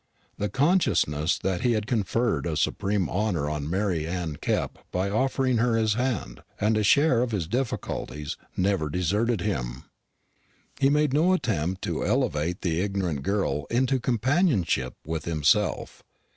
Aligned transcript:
The 0.39 0.49
consciousness 0.49 1.37
that 1.37 1.61
he 1.61 1.73
had 1.73 1.85
conferred 1.85 2.47
a 2.47 2.57
supreme 2.57 3.07
honour 3.07 3.47
on 3.47 3.69
Mary 3.69 4.07
Anne 4.07 4.37
Kepp 4.37 4.79
by 4.91 5.11
offering 5.11 5.57
her 5.57 5.75
his 5.75 5.93
hand, 5.93 6.41
and 6.59 6.75
a 6.75 6.81
share 6.81 7.21
of 7.21 7.29
his 7.31 7.45
difficulties, 7.47 8.35
never 8.57 8.89
deserted 8.89 9.41
him. 9.41 9.83
He 10.79 10.89
made 10.89 11.13
no 11.13 11.33
attempt 11.33 11.83
to 11.83 12.03
elevate 12.03 12.61
the 12.61 12.79
ignorant 12.81 13.21
girl 13.21 13.67
into 13.69 13.99
companionship 13.99 14.95
with 15.05 15.25
himself. 15.25 16.01